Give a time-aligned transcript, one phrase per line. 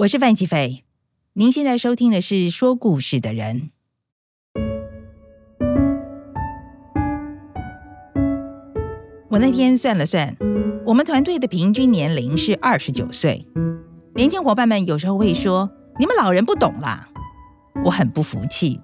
[0.00, 0.82] 我是范琪斐，
[1.34, 3.70] 您现在收听的是说故事的人。
[9.28, 10.34] 我那天算了算，
[10.86, 13.46] 我们团队的平均年龄是二十九岁。
[14.14, 15.70] 年轻伙伴们有时候会说
[16.00, 17.10] ：“你们老人不懂啦。”
[17.84, 18.80] 我很不服气，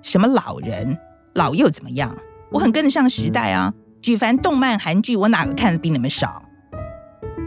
[0.00, 0.96] 什么老人，
[1.34, 2.16] 老又怎么样？
[2.52, 3.74] 我很跟得上时代啊！
[4.00, 6.44] 举凡动漫、韩剧，我哪个看的比你们少？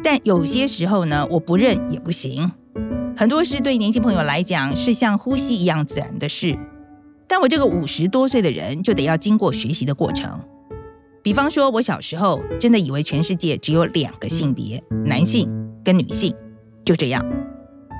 [0.03, 2.51] 但有些时候呢，我不认也不行。
[3.17, 6.57] 很多事对年轻朋友来讲是像呼吸一样自然的事，
[7.29, 10.37] 但我这个五十多岁的人就得要经过学习的过程。
[11.23, 15.49] 比方说，我小时候真的以为全世界只有两个性别，男性
[15.81, 16.35] 跟女性，
[16.83, 17.25] 就这样。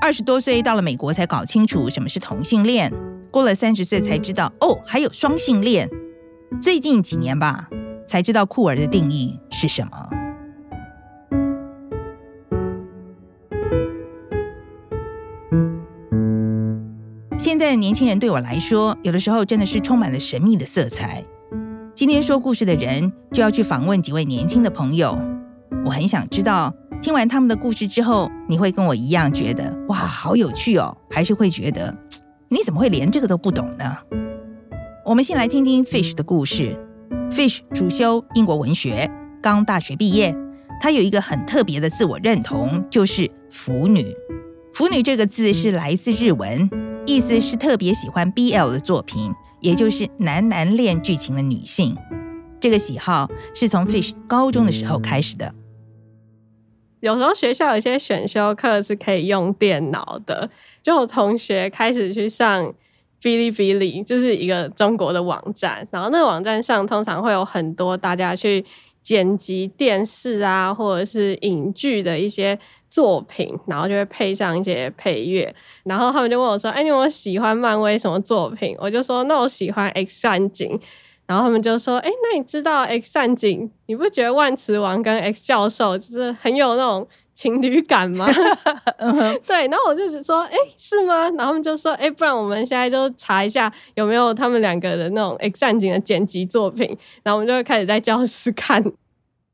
[0.02, 2.92] 二十多岁到了美国才搞清楚什么是同性恋，
[3.30, 5.88] 过了三十岁才知道哦，还有双性恋。
[6.60, 7.70] 最近几年吧，
[8.06, 10.08] 才知道酷儿的定义是什么。
[17.46, 21.22] 现在的年轻人对我来说，有的时候真的是充满了神秘的色彩。
[21.94, 25.16] 今天说故事的人就要去访问几位年轻的朋友，
[25.84, 31.96] 我很想知道，听完他们的故事之后，你会跟我一样觉得哇，好有趣哦，还是会觉得
[32.48, 33.96] 你怎么会连这个都不懂呢？
[35.04, 36.76] 我们先来听听 Fish 的故事。
[37.30, 39.08] Fish 主修英国文学，
[39.40, 40.34] 刚大学毕业，
[40.80, 44.04] 他有一个很特别的自我认同，就是腐女。
[44.74, 46.68] 腐女这个字是来自日文，
[47.06, 49.32] 意思是特别喜欢 BL 的作品。
[49.60, 51.96] 也就是男男恋剧情的女性，
[52.60, 55.52] 这个喜好是从 Fish 高中的时候开始的。
[57.00, 60.48] 有时候学校有些选修课是可以用电脑的，
[60.82, 62.66] 就有同学开始去上
[63.20, 65.88] 哔哩哔哩，就是一个中国的网站。
[65.90, 68.64] 然后那个网站上通常会有很多大家去
[69.06, 72.58] 剪辑电视啊，或者是影剧的一些。
[72.88, 75.54] 作品，然后就会配上一些配乐，
[75.84, 80.80] 然后他们就问我说：“哎，你有没有喜欢漫威什么作品？”我就说：“那我喜欢 X 战警。”
[81.26, 83.70] 然后他们就说：“哎，那你知道 X 战警？
[83.86, 87.06] 你不觉得万磁王跟 X 教授就是很有那种
[87.36, 88.26] 情侣感吗？
[89.46, 98.82] ”对，然后我就说：“哎，是吗？”然后他们就说：“哎，不然我们现在就查一下有没有他们两个的那种 X 战警的剪辑作品。”然后我们就会开始在教室看。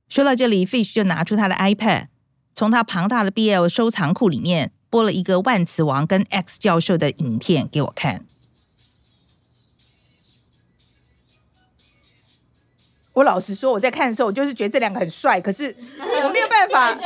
[0.09, 2.07] 说到这里，Fish 就拿出他的 iPad。
[2.55, 8.25] 从他庞大的 BL 收藏库里面播了一个万磁王跟 X 教授的影片给我看。
[13.15, 16.95] 我老实说，我在看的时候，我就是觉得这两个很帅，可是我没有办法。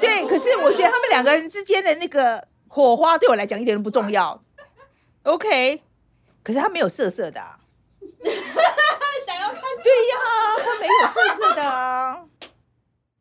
[0.00, 4.42] 对，可是我觉得他们两个人之间的那个火花对我来讲一点都不重要。
[5.24, 5.80] OK，
[6.42, 7.58] 可是他没有色色的啊。
[9.26, 9.60] 想要看？
[9.82, 10.16] 对呀，
[10.58, 12.24] 他没有色色的啊。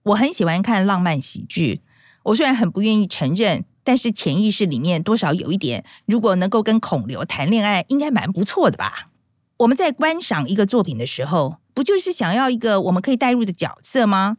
[0.04, 1.82] 我很喜欢看浪漫喜剧，
[2.24, 9.10] 我虽然很不愿意承认，但是潜意识里面多少有一点，如果能够跟孔刘谈恋爱，应该蛮不错的吧？
[9.58, 14.38] 我们在观赏一个作品的时候，不就是想要一个我们可以带入的角色吗？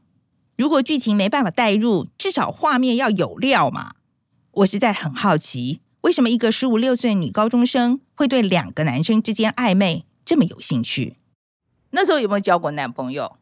[0.56, 3.94] 如果剧情没办法带入，至少画面要有料嘛。
[4.52, 11.16] 我实在很好奇，为什么一个十五六岁女高中生会对两个男生之间暧昧这么有兴趣？
[11.90, 13.36] 那时候有没有交过男朋友？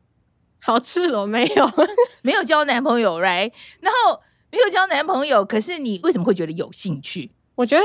[0.62, 1.70] 好赤裸，没有，
[2.22, 3.52] 没有交男朋友，right？
[3.80, 4.20] 然后
[4.52, 7.32] 没有交男朋友，可是你为什么会觉得有兴趣？
[7.56, 7.82] 我觉得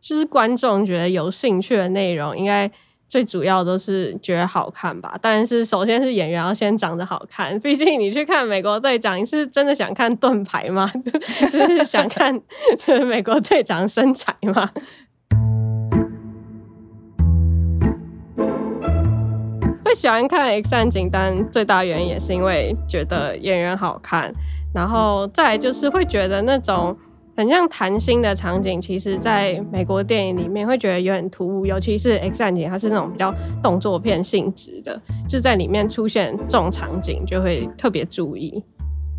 [0.00, 2.70] 就是观众觉得有兴趣的内容，应该
[3.12, 5.18] 最主要都是觉得好看吧。
[5.20, 10.90] 但是首先是演员要先长得好看， 毕竟你去看美国队长，你是真的想看盾牌吗？
[11.50, 12.40] 是想看
[13.06, 14.70] 美国队长身材吗？
[19.84, 24.32] 会喜欢看《X 战警》，但最大原因也是因为觉得演员好看，
[24.74, 26.96] 然后再来就是会觉得那种
[27.42, 38.62] 很像谈心的场景，其实在美国电影里面会觉得有点突兀，尤其是《X 战警》，它是那种比较动作片性质的，就在里面出现这种场景就会特别注意。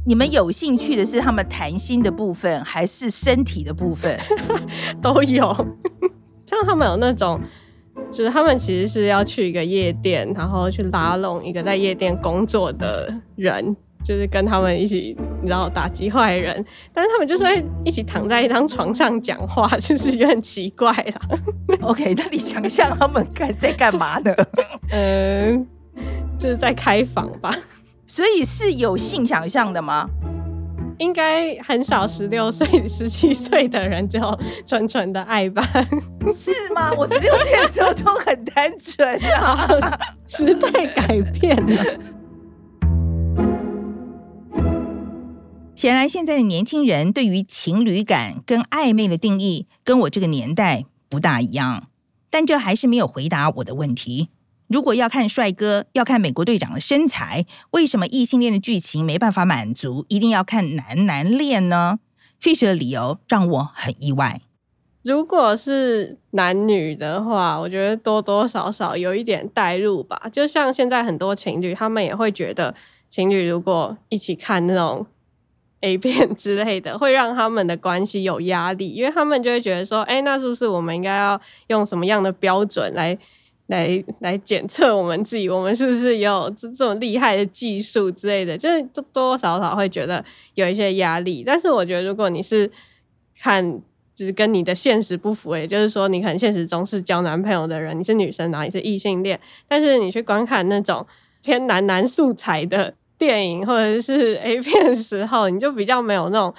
[0.06, 4.18] 你们有兴趣的是他们谈心的部分，还是身体的部分？
[5.04, 5.54] 都有，
[6.46, 7.38] 像他们有那种。
[8.10, 16.64] 就是他们其实是要去一个夜店，然后去拉拢一个在夜店工作的人，就是跟他们一起，你知道打击坏人。
[16.94, 21.38] 但是他们就是会一起躺在一张床上讲话， 就是有点奇怪啦。
[21.82, 24.34] OK，那你想象他们干在干嘛呢？
[24.92, 25.66] 嗯，
[26.38, 27.50] 就是在开房吧。
[28.06, 30.08] 所以是有性想象的吗？
[31.00, 34.20] 应该很少十六岁、十七岁的人就
[34.66, 35.64] 纯纯的爱吧？
[36.30, 36.94] 是吗？
[36.96, 39.68] 我十六岁的时候都很单纯啊。
[40.28, 41.84] 时代改变了。
[45.76, 51.90] 显然，现在的年轻人对于情侣感跟暧昧的定义，跟我这个年代不大一样。
[52.30, 54.30] 但这还是没有回答我的问题。
[54.68, 62.00] 如果要看帅哥，要看美国队长的身材，为什么异性恋的剧情没办法满足，一定要看男男恋呢
[62.42, 64.42] ？Fish 的理由让我很意外。
[65.02, 70.30] 如果是男女的话，我觉得多多少少有一点代入吧。
[70.32, 72.74] 就像现在很多情侣，他们也会觉得，
[73.10, 75.06] 情侣如果一起看那种
[75.84, 83.18] A 片 之类的，会让他们的关系有压力，因为他们就会觉得说，哎，那是不是我们应该要用什么样的标准来
[83.68, 85.48] 来来检测我们自己？
[85.48, 88.58] 我们是不是有这这种厉害的技术之类的？
[88.58, 90.24] 就是多多少少会觉得
[90.56, 91.44] 有一些压力。
[91.46, 92.70] 但是我觉得，如果你是
[93.40, 93.82] 看。
[94.16, 101.04] 就是跟你的现实不符，也就是说，你可能现实中是交男朋友的人，你是女生，然后你是异性恋，但是你去观看那种
[101.44, 106.54] 偏男男素材的电影或者是 A 片的时候，你就比较没有那种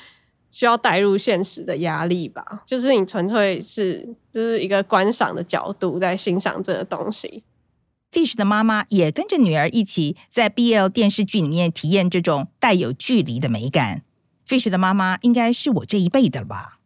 [0.51, 2.43] 需要带入现实的压力吧。
[2.65, 7.45] 就是你纯粹是就是一个观赏的角度在欣赏这个东西。
[8.11, 14.03] Fish 的妈妈也跟着女儿一起在 BL 电视剧里面体验这种带有距离的美感。
[14.49, 16.79] Fish 的妈妈应该是我这一辈的了吧？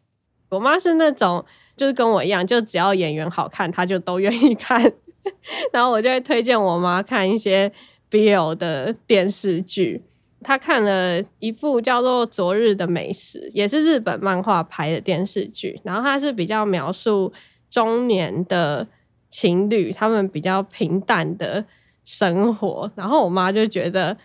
[0.48, 1.44] 我妈是那种，
[1.76, 4.82] 就是跟我一样，就只要演员好看，她就都愿意看。
[5.70, 7.70] 然后我就会推荐我妈看一些
[8.10, 10.02] BL 的电视剧。
[10.42, 15.80] 他看了一部叫做《昨日的美食》，也是日本漫画拍的电视剧。
[15.82, 17.32] 然后它是比较描述
[17.68, 18.86] 中年的
[19.28, 21.64] 情侣，他们比较平淡的
[22.04, 22.90] 生活。
[22.94, 24.16] 然后我妈就觉得。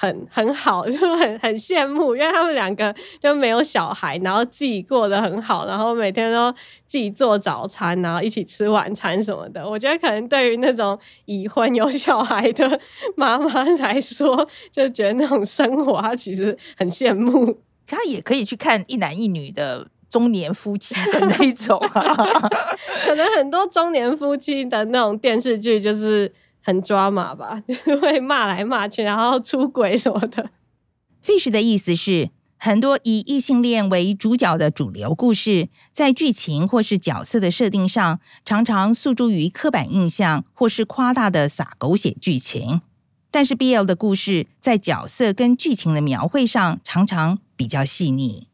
[0.00, 6.50] 很 很好，就很很羡慕，因为他们两个就没有小孩，然后自己过得很好，然后每天都
[6.88, 9.68] 自己做早餐，然后一起吃晚餐什么的。
[9.68, 12.80] 我觉得可能对于那种已婚有小孩的
[13.14, 17.58] 妈妈来说，就觉得那种生活她其实很羡慕。
[17.86, 22.14] 她也可以去看一男一女的中年夫妻的那一种啊，
[23.04, 26.32] 可能很多中年夫妻的那种电视剧就是。
[26.62, 30.50] 很抓马吧， 就是会骂来骂去，然后出轨什么的。
[31.24, 42.82] Fish 的意思是，很多以异性恋为主角的主流故事，在剧情或是角色的设定上，常常诉诸于刻板印象或是夸大的撒狗血剧情。
[43.30, 48.48] 但是 BL 的故事在角色跟剧情的描绘上，常常比较细腻。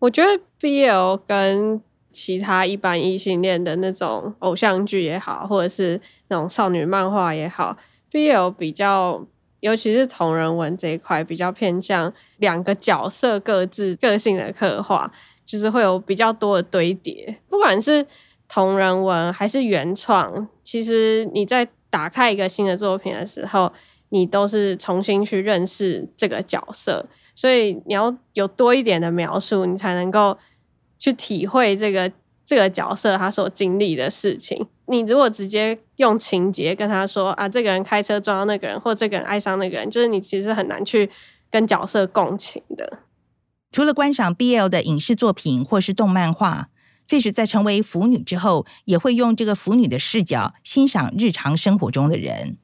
[0.00, 1.80] 我觉得 BL 跟
[2.12, 7.76] 其他一般异性恋的那种偶像剧也好，或者是那种少女漫画也好
[8.10, 9.24] ，BL 比较，
[9.60, 15.10] 尤其是同人文这一块，比较偏向两个角色各自个性的刻画，
[15.46, 17.38] 就是会有比较多的堆叠。
[17.48, 18.04] 不管是
[18.48, 23.72] 同人文还是原创，其实你在打开一个新的作品的时候，
[24.08, 30.36] 你都是重新去认识这个角色，所以你要有多一点的描述，你才能够。
[31.00, 32.12] 去体会这个
[32.46, 34.68] 这个角色他所经历的事情。
[34.86, 41.08] 你如果直接用情节跟他说啊，这个人开车撞到那个人，或这个人爱上那个人，就是你其实很难去
[41.48, 42.98] 跟角色共情的。
[43.72, 46.68] 除了观赏 BL 的影视作品或是动漫画
[47.08, 52.58] ，Fish 在成为腐女之后，也会用这个腐女的视角欣赏日常生活中的人。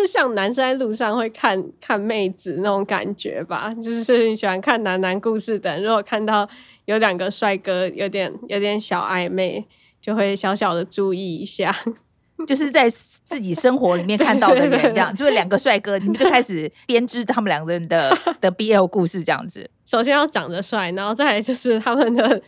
[0.00, 6.48] 就像男生在路上会看看妹子那种感觉吧，就是你喜欢看男男故事的人，如果看到
[6.86, 9.62] 有两个帅哥，有点有点小暧昧，
[10.00, 11.76] 就会小小的注意一下。
[12.48, 19.68] 就是在自己生活里面看到的人，这样就是两个帅哥，你们就开始编织他们两个人的 的 BL 故事，这样子。
[19.84, 22.40] 首先要长得帅，然后再来就是他们的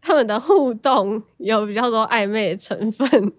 [0.00, 3.34] 他们的互动有比较多暧昧的成分。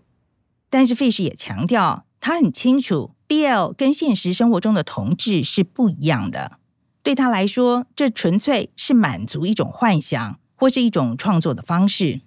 [0.69, 3.14] 但是 Fish 也强调，他很清楚。
[3.27, 6.59] BL 跟现实生活中的同志是不一样的，
[7.01, 12.21] 对他来说，这纯粹是满足一种幻想或是一种创作的方式。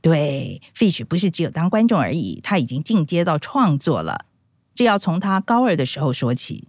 [0.00, 4.26] 对，Fish 不是只有当观众而已，他已经进阶到创作了。
[4.74, 6.68] 这要从他高二的时候说起，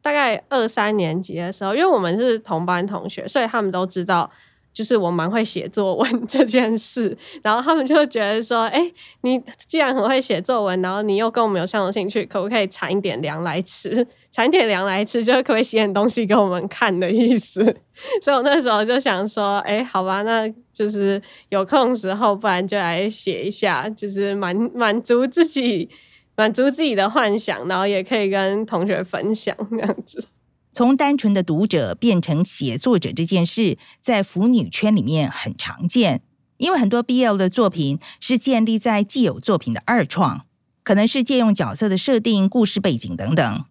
[0.00, 4.30] 大概二三年级的时候，因为我们是同班同学，所以他们都知道。
[4.72, 8.80] 就是我蛮会写作文这件事， 然后他们就觉得说，哎、
[9.22, 14.06] 你既然很会写作文，然后你又跟我们有相同兴趣，可不可以产一点粮来吃？
[14.30, 17.62] 产一点粮来吃，就是可不可以写点东西给我们看的意思。
[18.22, 25.88] 所以我那时候就想说，哎、好吧，那就是有空时候，不然就来写一下，就是满满足自己，
[26.36, 30.24] 满足自己的幻想，然后也可以跟同学分享这样子。
[30.72, 36.22] 从单纯的读者变成写作者这件事，在腐女圈里面很常见，
[36.58, 40.46] 因为很多 BL 的作品是建立在既有作品的二创，
[40.84, 43.64] 可能是借用角色的设定、故事背景等等。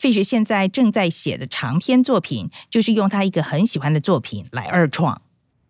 [0.00, 5.22] Fish 现在正在写的长篇作品，就是用他一个很喜欢的作品来二创。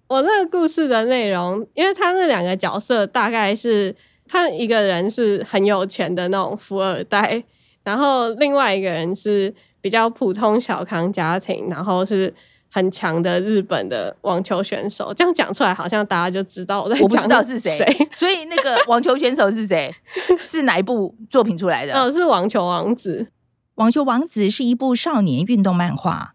[0.09, 3.95] 我那个故事的内容，因为他那两个角色大概是，
[4.26, 7.45] 他一个人是很有钱的那种富二代，
[7.85, 12.32] 然后另外一个人是比较普通小康家庭，然后是
[12.70, 15.12] 很强的日本的网球选手。
[15.12, 17.02] 这样讲出来，好像大家就知道我在讲。
[17.02, 19.94] 我不知道是谁，所以那个网球选手是谁？
[20.42, 21.92] 是哪一部作品出来的？
[21.92, 23.26] 嗯， 是网球王子。
[23.74, 26.34] 《网球王子》是一部少年运动漫画，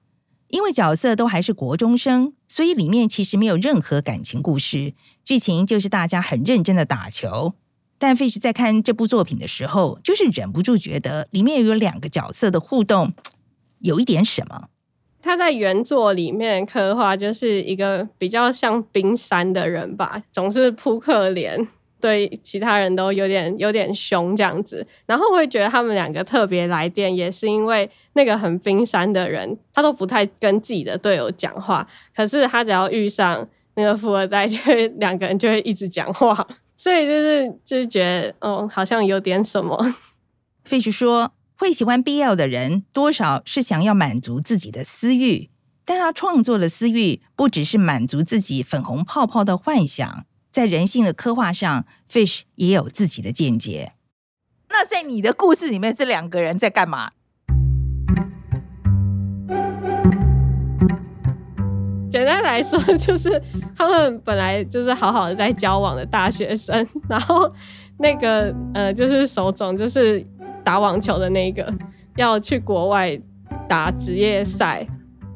[0.49, 7.53] 因为角色都还是国中生，所以里面其实没有任何感情故事，剧情就是大家很认真的打球。
[7.99, 13.13] 但 Fish 在看这部作品的时候，就是忍不住觉得里面有两个角色的互动
[13.81, 14.69] 有一点什么。
[15.21, 21.67] 他在原作里面刻画就是一个比较像冰山的人吧，总是扑克脸。
[21.99, 39.75] 对其他人都有点有点凶这样子，然后会觉得他们两个特别来电，也是因为那个很冰山的人，他都不太跟自己的队友讲话，可是他只要遇上那个富二代，就会两个人就会一直讲话，所以就是就是觉得哦，好像有点什么。
[40.69, 45.49] Fish 说，会喜欢 BL 的人，多少是想要满足自己的私欲，
[45.83, 50.25] 但他创作的私欲不只是满足自己粉红泡泡的幻想。
[50.51, 53.93] 在人性的刻画上，Fish 也有自己的见解。
[54.69, 57.11] 那在你的故事里面，这两个人在干嘛？
[62.09, 63.41] 简单来说，就是
[63.75, 67.51] 他们本来就是好好的在交往的大学生，然后
[67.99, 70.25] 那个呃，就是手冢，就是
[70.67, 71.73] 打网球的那个，
[72.17, 73.17] 要去国外
[73.69, 74.85] 打职业赛，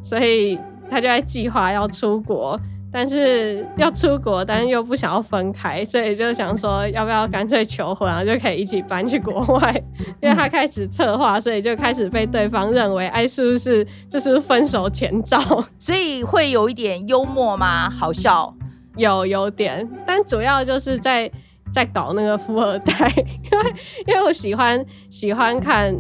[0.04, 0.60] 所以
[0.90, 2.60] 他就在计划要出国。
[2.92, 9.74] 但是要出国，但是又不想要分开，所以就想说，要不要干脆求婚，然后就可以一起搬去国外。
[10.22, 15.40] 因为他开始策划，所以就开始被对方认为，哎，是不是这是分手前兆？
[15.80, 17.90] 所以会有一点幽默吗？
[17.90, 18.54] 好笑？
[18.98, 21.32] 有有点，但主要就是在
[21.74, 23.74] 在搞那个富二代， 因为
[24.08, 25.94] 因为我喜欢喜欢看，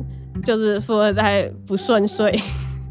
[0.44, 2.32] 就是富二代不顺遂。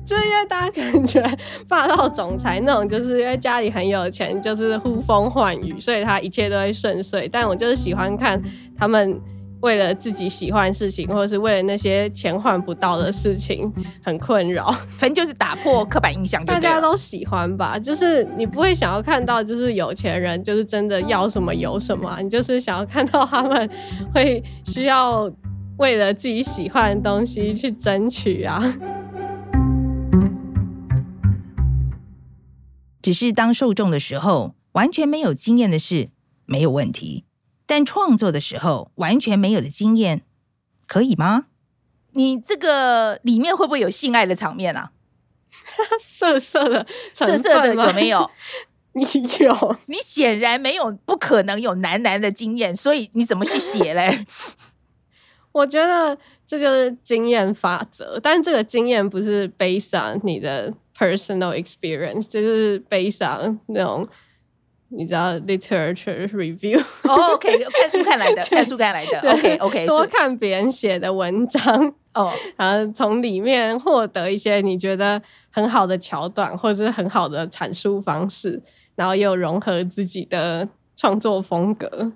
[0.07, 1.23] 就是因为大家感觉
[1.69, 7.29] 霸道总裁那种，就是因为家里很有钱，就是呼风唤雨，所以他一切都会顺遂。
[7.29, 8.43] 但我就是喜欢看
[8.77, 9.21] 他们
[9.61, 14.71] 为了自己喜欢的事情，或者是为了那些钱换不到的事情很困扰。
[14.89, 17.79] 反正就是打破刻板印象， 大家都喜欢吧？
[17.79, 23.69] 就是你不会想要看到，就是有钱人就是真的要什么有什么，你就是想要看到他们
[24.15, 25.31] 会需要
[25.79, 28.63] 为了自己喜欢的东西去争取啊。
[33.03, 36.11] 只是当受众的时候，完全没有经验的事
[36.45, 37.25] 没有问题；
[37.71, 40.23] 但创作的时候，完全没有的经验，
[40.89, 41.47] 可以吗？
[42.15, 44.91] 你这个里面会不会有性爱的场面啊？
[46.03, 46.85] 色色的，
[47.15, 48.29] 色色的有没有？
[48.95, 49.05] 你
[49.39, 49.77] 有？
[49.87, 54.27] 你显然没有，不可能有男男的经验，所以你怎么去写嘞？
[55.53, 60.75] 我觉得这就是经验法则，但这个经验不是悲伤你的。
[61.01, 64.07] Personal experience 就是悲伤那种，
[64.93, 66.79] 你知道 literature review。
[67.09, 69.33] 哦，OK，看书看来的， 看书看来的。
[69.33, 71.63] OK，OK，多看别人写的文章
[72.15, 72.33] 哦，oh.
[72.57, 78.63] 然后从里面获得一些你觉得很好的桥段，或者是很好的阐述方式，
[78.97, 82.13] 然后又融合自己的创作风格。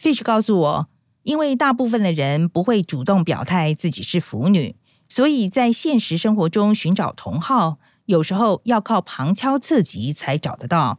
[0.00, 0.88] Fish 告诉我，
[1.22, 4.76] 因为大部分的人不会主动表态自己是腐女，
[5.08, 7.78] 所以在现实生活中寻找同好。
[8.04, 10.98] 有时候要靠旁敲侧击才找得到。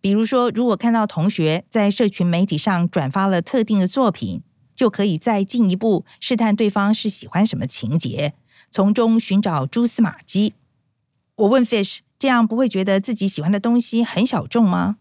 [0.00, 4.42] 比如说，如果看到同学在社群媒体上转发了特定的作品，
[4.74, 8.32] 就可以再进一步试探对方是喜欢什么情节，
[8.70, 10.54] 从中寻找蛛丝马迹。
[11.36, 14.96] 我问 Fish，这样不会觉得自己喜欢的东西很小众吗？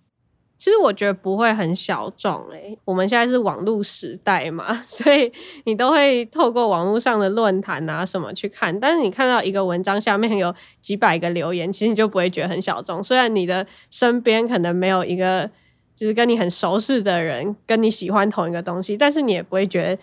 [0.60, 5.32] 其实我觉得不会很小众诶，我们现在是网络时代嘛， 所以
[5.64, 8.78] 你都会透过网络上的论坛啊什么去看。
[8.78, 13.02] 但是你看到一个文章下面有几百个留言，其实你就不会觉得很小众。
[13.02, 15.50] 虽然你的身边可能没有一个
[15.96, 19.96] 就是跟你很熟悉的人跟你喜欢同一个东西，但是你也不会觉得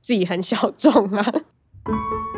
[0.00, 1.34] 自己很小众啊。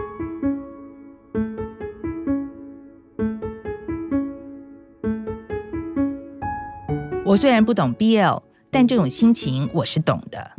[7.27, 8.41] 我虽然不懂 BL，
[8.71, 10.53] 但这种心情我是懂的。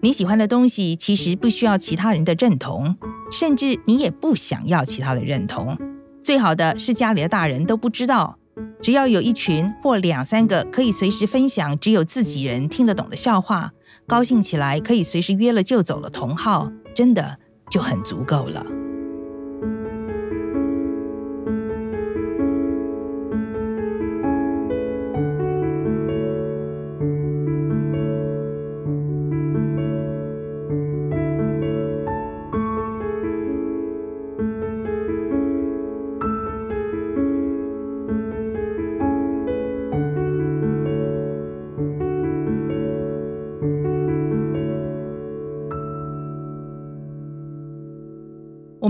[0.00, 2.96] 你喜欢的东西其实不需要其他人的认同，
[3.30, 5.78] 甚至你也不想要其他的认同。
[6.20, 8.36] 最好的是家里的大人都不知道，
[8.80, 13.70] 只要有一群或两三个可以随时分享只有自己人听得懂的笑话，
[14.04, 17.38] 高兴起来可以随时约了就走的同好，真的
[17.70, 18.66] 就很足够了。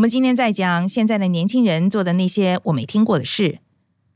[0.03, 3.61] 我们今天在讲现在的年轻人做的那些我没听过的事。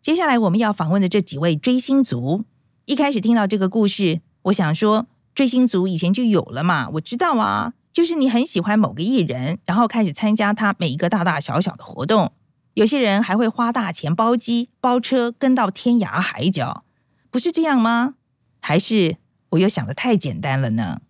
[0.02, 2.42] 接下来我们要访问的这几位追星族，
[2.86, 12.32] 一开始听到这个故事，我想说，追星族以前就有了嘛，我知道啊，就是你很喜欢某个艺人，然后开始参加他每一个大大小小的活动，
[12.74, 16.82] 有些人还会花大钱包机包车跟到天涯海角，
[17.30, 18.14] 不是这样吗？
[18.60, 19.18] 还是
[19.50, 21.02] 我又想的太简单了呢？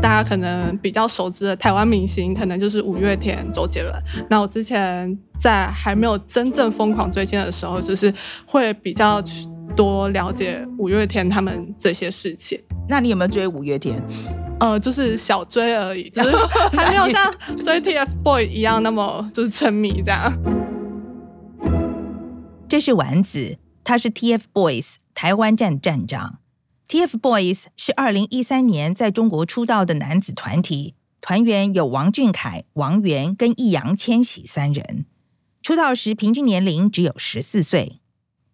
[0.00, 3.94] 大家可能比较熟知的台湾明星，可能就是五月天、周杰伦。
[4.28, 8.12] 那我之前在还没有真正疯狂追星的时候，就是
[8.46, 9.22] 会比较
[9.76, 12.58] 多了解五月天他们这些事情。
[12.88, 14.02] 那你有没有追五月天？
[14.58, 16.30] 呃，就是小追而已，就是
[16.76, 20.32] 还没有像追 TFBOYS 一样那么就是沉迷这样。
[22.68, 26.39] 这是丸子，他是 TFBOYS 台湾站站长。
[26.90, 35.06] TFBOYS 是二零一三年在中国出道的男子团体，团员有王俊凯、王源跟易烊千玺三人。
[35.62, 38.00] 出道时平均年龄只有十四岁。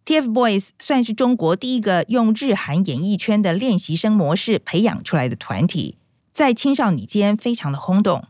[0.04, 5.96] TFBOYS 算是中国第一个用日韩演艺圈的练习生模式培养出来的团体，
[6.34, 8.24] 在青少女间非常的轰动。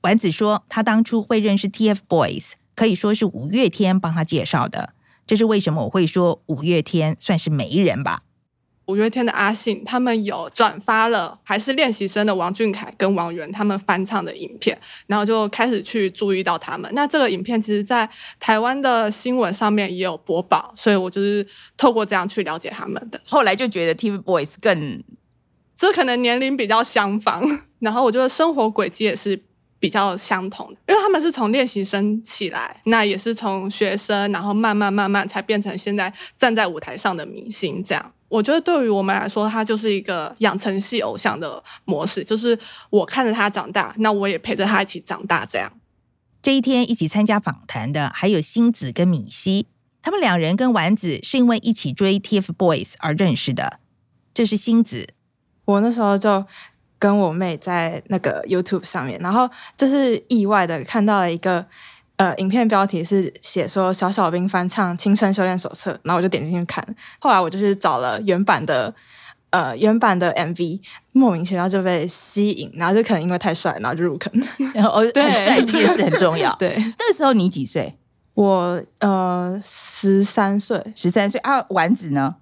[0.00, 4.94] 丸子说，他当初会认识 TFBOYS，可以说是五月天帮他介绍的。
[5.24, 8.24] 这是为什么我会说五月天算是媒人吧？
[8.86, 14.78] 五月天的阿信，他们有转发了还是练习生的王俊凯跟王源他们翻唱的影片，
[15.08, 16.88] 然后就开始去注意到他们。
[16.94, 21.44] 那这个影片其实，在台湾的新闻上面也有播报，所以我就是
[21.76, 23.20] 透过这样去了解他们的。
[23.24, 25.02] 后来就觉得 TFBOYS 更，
[25.74, 27.44] 这可能年龄比较相仿，
[27.80, 29.42] 然后我觉得生活轨迹也是
[29.80, 38.12] 比较相同，因为他们是从练习生起来，那也是从学生，然后慢慢慢慢才变成现在站在舞台上的明星这样。
[38.28, 42.58] 我觉得对于我们来说，他就是一个养成系偶像的模式，就是
[42.90, 45.44] 我看着他长大，那我也陪着他一起长大。
[45.46, 45.72] 这样，
[46.42, 49.68] 这一天一起参加访谈的还有星子跟米西，
[50.02, 53.80] 他们两人跟丸子是因为一起追 TFBOYS 而认识的。
[54.34, 55.08] 这是星子，
[55.64, 56.44] 我那时候就
[56.98, 61.66] 跟我妹在那个 YouTube 上面，然后就是意外的看到了一个。
[62.16, 66.82] 呃，影片标题是写说小小兵翻唱《青春修炼手册》，然后我就点进去看。
[67.18, 68.94] 后来我就是找了原版的，
[69.50, 70.80] 呃，原版的 MV，
[71.12, 74.32] 莫名其妙就被吸引，然后就可能因为太帅，然后就入坑。
[74.72, 76.54] 然 后对，帅这件事很重要。
[76.58, 77.98] 对，那时候你几岁？
[78.32, 81.64] 我呃十三岁，十三岁啊。
[81.68, 82.36] 丸子呢？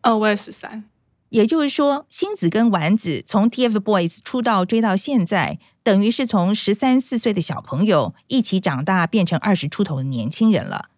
[0.00, 0.84] 呃，我也十三。
[1.30, 10.90] 也就是说，星子跟丸子从 TFBOYS 出道追到现在，等于是从十三四岁的小朋友一起长大，变成二十出头的年轻人了。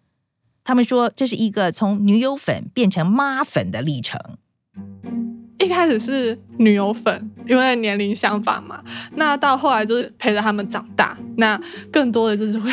[0.63, 4.19] 他们说，这是一个从女友粉变成妈粉的历程。
[5.59, 8.83] 一开始是女友粉，因为年龄相仿嘛。
[9.15, 12.71] 那到后来就是陪着他们长大，那更多的就是会。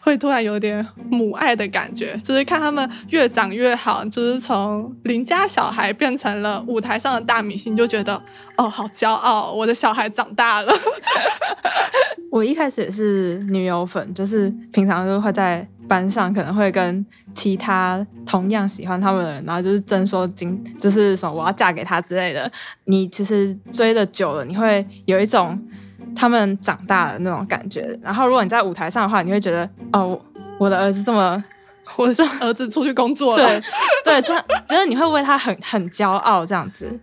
[0.00, 8.20] 会突然有点母爱的感觉，就是看他们越长越好，就是从邻家小孩变成了舞台上的大明星，就觉得
[8.56, 10.72] 哦，好骄傲，我的小孩长大了。
[12.30, 17.04] 我一开始也是女友粉，就是平常就会在班上可能会跟
[17.34, 22.50] 其他同样喜欢他们的人，然后就是争说今就是什么我要嫁给他之类的。
[22.84, 25.60] 你其实追的久了，你会有一种。
[26.14, 30.20] 他们长大了那种感觉，然后如果你在舞台上的话，你会觉得哦，
[30.58, 31.42] 我的儿子这么，
[31.96, 33.60] 我的儿子出去工作了，
[34.04, 37.00] 对，对，他就是你会为他很很骄傲这样子。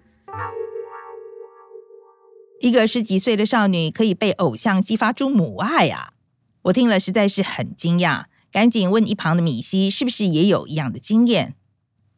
[2.61, 6.09] 一个十几岁的少女可以被偶像激发出母爱啊！
[6.63, 11.55] 我听了实在是很惊讶，赶紧问一旁的米西是不是也有一样的经验。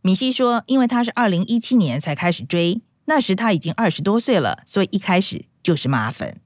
[0.01, 6.40] 米西说，因为她是二零一七年才开始追，那时她已经二十多岁了，所以一开始就是妈粉。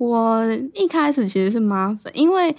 [0.00, 2.56] 我一开始其实是妈粉，因为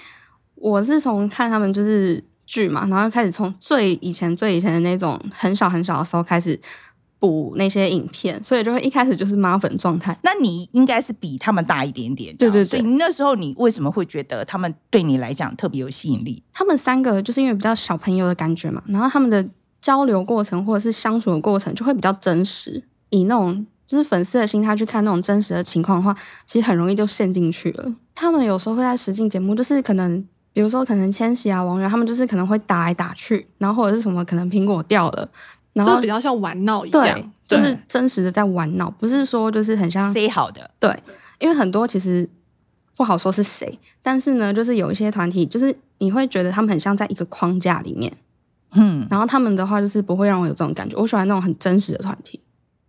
[0.53, 6.59] 我是从看他们就是剧嘛，然后开始从最以前最以前的那种很小很小的时候开始
[7.17, 10.15] 补那些影片，所以就会一开始就是妈粉状态。
[10.21, 12.63] 那你应该是比他们大一点点，对对对。
[12.63, 16.43] 所以那时候你为什么会觉得他们对你来讲特别有吸引力？
[16.53, 19.43] 他们三个就是因为比较小朋友的感觉嘛，然后他们的
[19.81, 23.65] 交流过程或者是相处的过程就会比较真实，以那种。
[23.91, 27.93] 就是粉丝的心态去看那种真实的情况的话，其实很容易就陷进去了。
[28.15, 35.29] 他们有时候会在实境节目，就是可能，比如说可能千玺啊、王源，他们就是可能会打来打去，然后或者是什么可能苹果掉了，
[35.73, 40.71] 然后就比较像玩闹一样，对，就是真实的在玩闹，不是说就是很像 say 好的。
[40.79, 40.97] 对，
[41.39, 42.29] 因为很多其实
[42.95, 48.09] 不好说是谁，但是呢，就是有一些团体，就是你会觉得他们很像在一个框架里面，
[48.71, 50.95] 嗯，然后他们的话就是不会让我有这种感觉。
[50.95, 52.39] 我喜欢那种很真实的团体。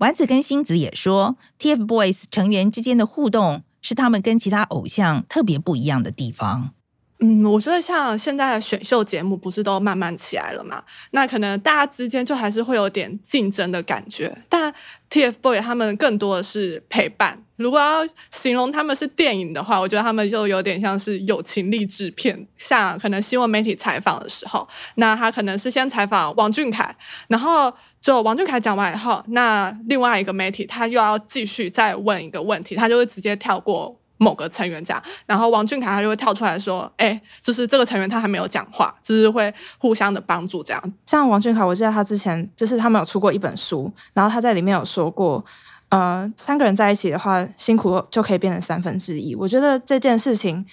[0.02, 6.74] 丸子跟星子也说，TFBOYS 成员之间的互动是他们跟其他偶像特别不一样的地方？
[7.24, 10.82] 嗯，我觉得像现在的选秀节目不是都慢慢起来了嘛？
[11.12, 14.36] 那可能大家之间就还是会有点竞争的感觉。
[14.48, 14.74] 但
[15.08, 17.40] TFBOYS 他们更多的是陪伴。
[17.56, 22.44] 如果要形容他们是电影的话，我觉得他们就有点像是友情励志片。
[22.58, 26.92] 像可能新闻媒体采访的时候，那他可能是先采访王俊凯，
[27.28, 33.96] 然后就王俊凯讲完以后，那另外一个媒体他又要继续再问一个问题，他就会直接跳过。
[34.22, 45.44] 某个成员这样，然后王俊凯他就会跳出来说：“哎，就是这个成员他还没有讲话，就是会互相的帮助这样。”像王俊凯，我记得他之前就是他们有出过一本书，然后他在里面有说过，
[45.88, 49.34] 呃，三个人在一起的话，辛苦就可以变成三分之一。
[49.34, 50.64] 我觉得这件事情，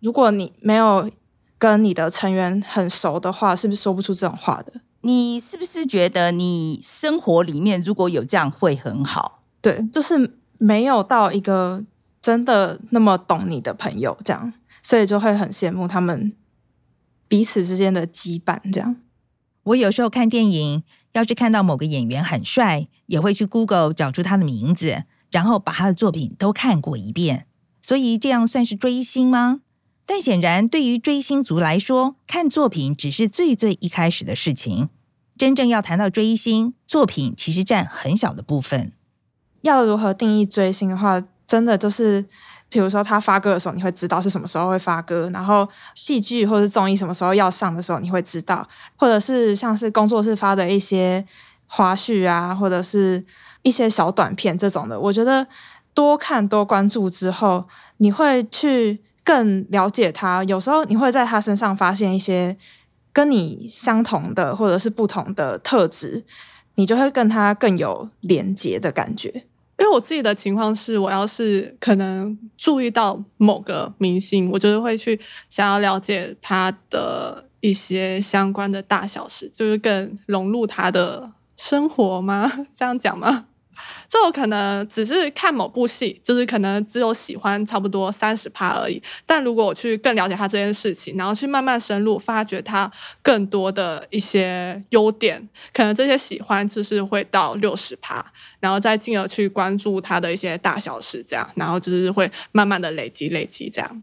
[0.00, 1.10] 如果你没有
[1.56, 4.74] 跟你的成员很熟的话，是不是说不出这种话的？
[5.00, 9.40] 你是不是觉得你生活里面如果有这样会很好？
[9.62, 11.82] 对，就是没有到一个。
[12.20, 14.52] 真的那么懂你的朋友，这样，
[14.82, 16.34] 所以就会很羡慕他们
[17.28, 18.60] 彼此之间的羁绊。
[18.72, 18.96] 这样，
[19.62, 27.46] 我有时候看电影，要是看到某个演员很帅，也会去 Google 找出他的名字，然后把他的作品都看过一遍。
[27.80, 29.60] 所以这样算是追星吗？
[30.04, 34.88] 但显然，对于追星族来说，看作品只是最最一开始的事情。
[35.36, 38.92] 真正要谈到追星，作品其实占很小的部分。
[39.62, 41.22] 要如何定义追星的话？
[41.48, 42.24] 真的就是，
[42.68, 48.62] 比如说他发歌的时候，你会知道是什么时候会发歌；然后戏剧或者综艺什么时候要上的时候，你会知道；
[48.96, 51.26] 或者是像是工作室发的一些
[51.66, 53.24] 花絮啊，或者是
[53.62, 55.00] 一些小短片这种的。
[55.00, 55.46] 我觉得
[55.94, 60.44] 多看多关注之后，你会去更了解他。
[60.44, 62.54] 有时候你会在他身上发现一些
[63.10, 66.26] 跟你相同的或者是不同的特质，
[66.74, 69.46] 你就会跟他更有连结的感觉。
[69.78, 82.50] 因为我自己的情况是，我要是可能注意到某个明星，我就是会去想要了解他的一些相关的大小事，就是更融入他的生活吗？
[82.74, 83.46] 这样讲吗？
[84.08, 89.02] 就我可能只是看某部戏，就是可能只有喜欢差不多三十趴而已。
[89.26, 92.90] 但如果我去更了解他这件事情，然后去慢慢深入发掘他
[93.22, 98.24] 更多的一些优点，可能这些喜欢就是会到六十趴，
[98.60, 104.02] 然后再进而去关注他的一些大小事，这样，然后就是会慢慢的累积累积这样。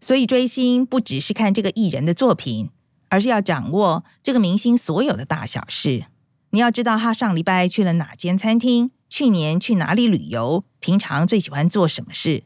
[0.00, 2.70] 所以追星不只是看这个艺人的作品，
[3.08, 6.04] 而是要掌握这个明星所有的大小事。
[6.50, 8.92] 你要知道他上礼拜去了哪间餐厅。
[9.16, 10.62] 去年去哪里旅游？
[10.78, 12.42] 平常最喜欢做什么事？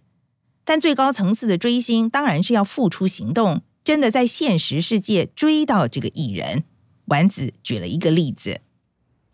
[0.65, 6.63] 但最高层次的追星当然是要付出行动，真的在现实世界追到这个艺人。
[7.07, 8.61] 丸子举了一个例子：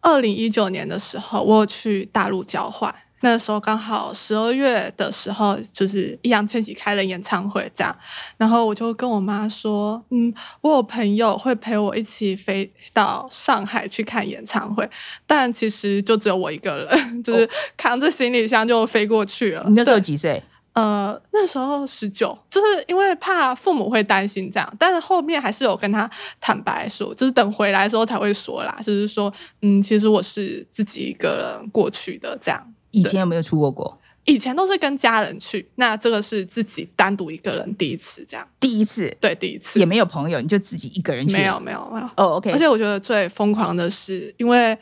[0.01, 2.94] 二零一九年的时候，我去大陆交换。
[3.20, 7.96] 那时候刚好十二月的时候，就是易烊千玺开了演唱会，这样，
[8.37, 14.88] 然后我就跟我妈说，嗯，我有朋友会陪我一起飞到上海去看演唱会，
[15.26, 19.64] 但其实就只有我一个人， 就是扛着行李箱就飞过去了。
[19.66, 20.42] 你那时候几岁？
[20.74, 32.74] 呃，那时候十九，就是因为怕父母会担心这样，但是后面还是有跟他坦白说，就是等回来的时候才会说啦，就是说，嗯，其实我是自己一个人过去的这样。
[32.90, 33.99] 以前有没有出过国？
[34.25, 38.44] 以前都是跟家人去，那这个是自己单独一个人第一次这样。
[38.59, 41.35] 第一次，对，第一次也没有朋友，你就自己一个人去？
[41.35, 42.07] 没有，没有，没有。
[42.16, 42.51] 哦，OK。
[42.51, 44.77] 而且我觉得最疯狂的是，因为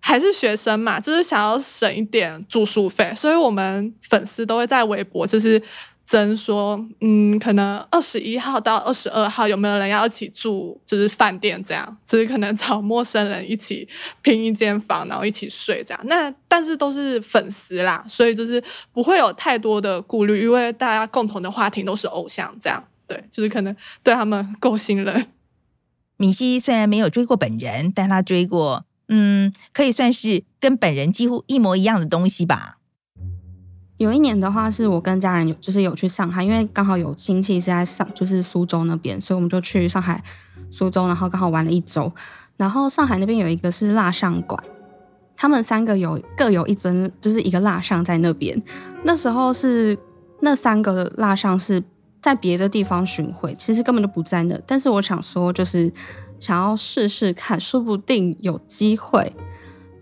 [0.00, 5.60] 还是学生嘛，就是想要省一点住宿费，所以我们粉丝都会在微博就是。
[6.08, 13.86] 真说，嗯，可能二十一号到二十二号有没有人要一起住，就是饭店这样，就是可能找陌生人一起
[14.22, 16.00] 拼一间房，然后一起睡这样。
[16.06, 22.82] 那但是都是粉丝啦，所以就是不会有太多的顾虑，因为大家共同的话题都是偶像这样。
[23.06, 25.26] 对，就是可能对他们够信任。
[26.16, 32.77] 米西虽然没有追过本人，但他追过，嗯，可以算是跟本人几乎一模一样的东西吧。
[33.98, 40.22] 有一年的话，是我跟家人有就是有去上海，因为刚好有亲戚是在上就是苏州那边，所以我们就去上海、
[40.70, 42.10] 苏州，然后刚好玩了一周。
[42.56, 44.62] 然后上海那边有一个是蜡像馆，
[45.36, 48.60] 他们三个有各有一尊，就是一个蜡像在那边。
[49.02, 49.98] 那时候是
[50.40, 51.82] 那三个蜡像是
[52.22, 54.60] 在别的地方巡回，其实根本就不在那。
[54.64, 55.92] 但是我想说，就是
[56.38, 59.32] 想要试试看，说不定有机会。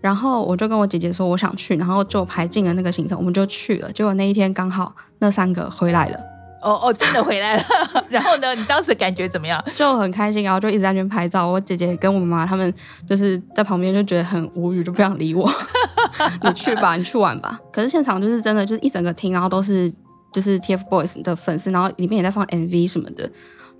[0.07, 3.91] 然后我就跟我姐姐说我想去，然后就排进了那个行程，我们就去了。
[3.91, 6.17] 结果那一天刚好那三个回来了，
[6.61, 7.63] 哦哦，真的回来了。
[8.09, 9.61] 然后呢，你当时感觉怎么样？
[9.75, 11.45] 就很开心，然后就一直在那边拍照。
[11.45, 12.73] 我姐姐跟我妈他们
[13.05, 15.51] 就是在旁边就觉得很无语，就不想理我。
[16.41, 17.59] 你去吧，你去玩吧。
[17.69, 19.93] 可是现场就是真的，就是一整个厅，然后都是
[20.31, 23.29] 就是 TFBOYS 的粉丝，然后里面也在放 MV 什么的，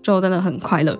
[0.04, 1.00] 就真的很快乐。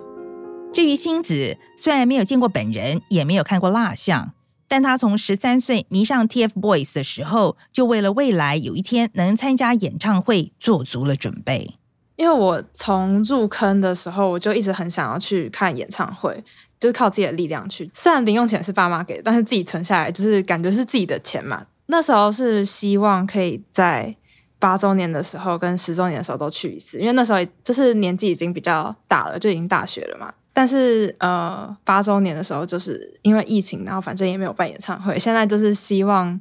[0.72, 4.32] 至于星子，虽然没有见过本人，也没有看过蜡像，
[4.68, 11.74] 但他从十三岁迷上 TFBOYS 的时候，就为了未来有一天能参加演唱会做足了准备。
[12.16, 16.44] 因为我从入坑的时候，我就一直很想要去看演唱会，
[16.78, 17.88] 就是靠自己的力量去。
[17.94, 21.64] 虽然零用钱是爸妈给的，但是自己存下来，就是感觉是自己的钱嘛。
[21.86, 24.14] 那时候是希望可以在
[24.58, 30.34] 八周年的时候跟十周年的时候都去一次，因为那时候就是年纪已经比较大了，就已经大学了嘛。
[30.58, 35.16] 但是呃，八周年的时候就是因为疫情，然后反正也没有办演唱会。
[35.16, 36.40] 现在就是希望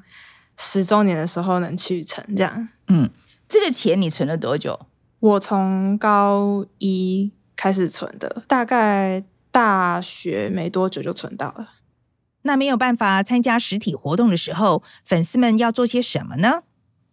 [0.58, 2.67] 十周年的时候能去成这样。
[2.88, 3.08] 嗯，
[3.47, 4.88] 这个钱你存了多久？
[5.19, 11.73] 我从高一开始存的，大概大学没多久就存到了。
[12.41, 16.63] 那没有办法参加实体活动的时候，粉丝们要做些什么呢？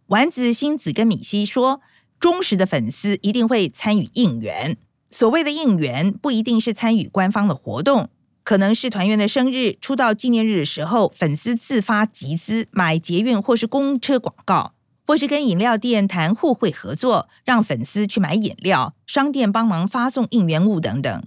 [0.07, 1.83] 丸子、星子跟米西说，
[2.19, 4.79] 忠实的粉丝一定会参与应援。
[5.17, 8.11] 所谓的应援不一定是参与官方的活动，
[8.43, 14.75] 可能是团员的生日、出道纪念日的时候，粉丝自发集资买捷运或是公车广告，
[15.07, 21.23] 或是跟饮料店谈互惠合作，让粉丝去买饮料，商店帮忙发送应援物等等。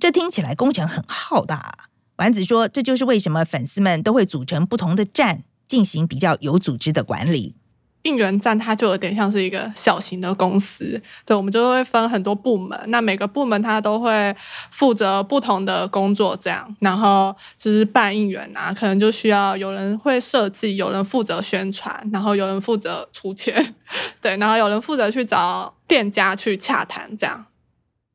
[0.00, 1.88] 这听起来工程很浩大。
[2.16, 7.54] 丸子说，这就是为什么粉丝们都会组成不同的站，进行比较有组织的管理。
[8.02, 14.34] 应援站它就有点像是一个小型的公司，对，我们就会分很多部门，那每个部门它都会
[14.70, 23.74] 负责不同的工作，这样，然后就是办应援啊，可能就需要有人会设计，有人负责宣传，然后有人负责出钱，
[24.22, 27.46] 对，然后有人负责去找店家去洽谈，这样。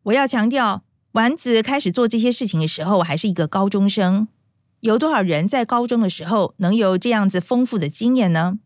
[0.04, 4.28] 我要强调，丸子开始做这些事情的时候，我还是一个高中生，
[4.80, 8.58] 有多少人在高中的时候能有这样子丰富的经验呢？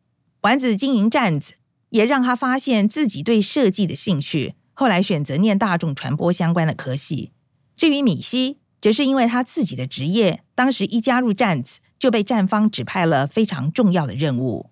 [0.42, 1.56] 丸子经营站子，
[1.90, 4.56] 也让他发现自己对设计的兴趣。
[4.74, 7.32] 后来选择念大众传播相关的科系。
[7.76, 14.70] 至于米西，则是因为他自己的职业，当时一加入站子就被站方指派了非常重要的任务。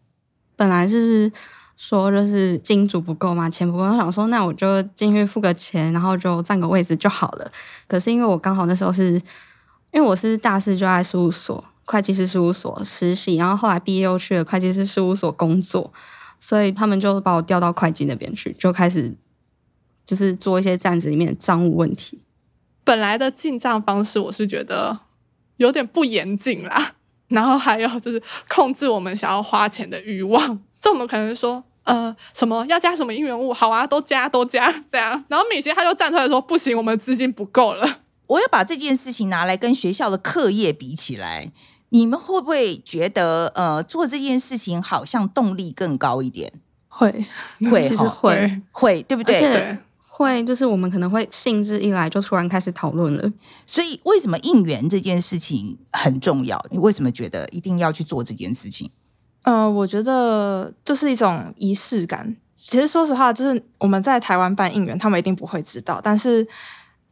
[0.56, 1.30] 本来是
[1.76, 7.52] 说就是金主不够嘛，钱不够，我想说那我就进去付个钱，然后就占个位置就好了。
[7.88, 9.14] 可是因为我刚好那时候是，
[9.92, 11.62] 因为我是大四就在事务所。
[11.88, 15.94] 会计师事务所实习，然后后来毕业又去了会计师事务所工作，
[16.38, 19.16] 所以他们就把我调到会计那边去，就开始
[20.06, 22.20] 就是做一些站子里面的账务问题。
[22.84, 25.00] 本来的进账方式我是觉得
[25.56, 26.96] 有点不严谨啦，
[27.30, 38.02] 然后还有就是控制我们想要花钱的欲望，就我们可能说呃什么要加什么应援物，好啊，都加都加这样，然后米歇他就站出来说不行，我们资金不够了。
[38.28, 41.54] 我要把这件事情拿来跟学校的课业比起来。
[41.90, 46.52] 你们会不会觉得，呃，做这件事情好像动力更高一点？
[46.90, 47.10] 会，
[47.72, 49.40] 会，其实会，会，对不对？
[49.40, 53.32] 对，会，就是我们可能会兴致一来就突然开始讨论了。
[53.66, 56.62] 所以，为什么应援这件事情很重要？
[56.72, 58.92] 你为什么觉得一定要去做这件事情？
[59.44, 62.36] 呃，我觉得就是一种仪式感。
[62.58, 66.46] 其实，说实话，就是我们在台湾办应援，他们一定不会知道，但是。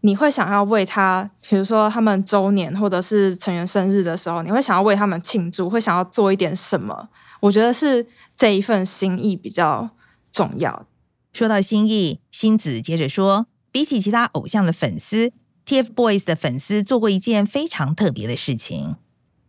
[0.05, 7.09] 你会想要为他，比如说他们周年或者是成员生日的时候，你会想要为他们庆祝，会想要做一点什么？
[7.39, 8.05] 我觉得是
[8.37, 9.89] 这一份心意比较
[10.31, 10.85] 重要。
[11.33, 15.31] 说到心意，星子接着说，比起其他偶像的粉丝
[15.65, 18.97] ，TFBOYS 的粉丝做过一件非常特别的事情。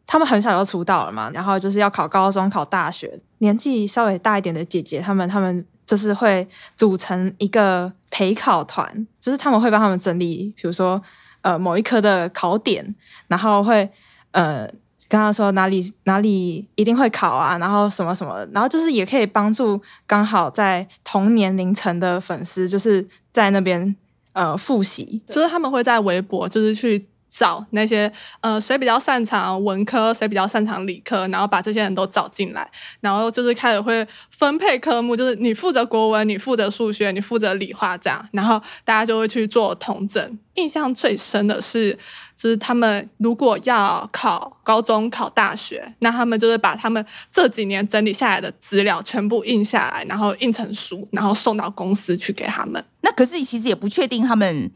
[0.06, 5.66] 他们很小就出道了嘛，然后就是要考高中、考大学，年纪稍微大一点的姐姐，他们他们。
[5.86, 11.00] 就是会组成一个陪考团，就是他们会帮他们整理，比如说
[11.42, 12.94] 呃某一科的考点，
[13.28, 13.88] 然后会
[14.32, 14.66] 呃
[15.08, 23.94] 跟他说哪里哪里一定会考啊，然后什么什么，然后就是也可以帮助刚好在同年龄层的粉丝，就是在那边
[24.32, 27.08] 呃复习，就是他们会在微博就是去。
[27.38, 32.66] 找那些呃，谁比较擅长文科，谁比较擅长理科，然后把这些人都找进来，
[33.00, 40.38] 然后就是开始会分配科目，就是你负责国文，你负责数学，你负责理化这样，然后大家就会去做统整。
[40.54, 41.92] 印象最深的是，
[42.34, 52.82] 就是他们如果要考高中、考大学，那他们就是把他们这几年整理下来的资料全部印下来，然后印成书，然后送到公司去给他们。
[53.02, 54.70] 那可是其实也不确定他们。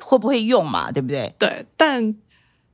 [0.00, 0.90] 会不会用嘛？
[0.92, 1.34] 对不对？
[1.38, 2.14] 对，但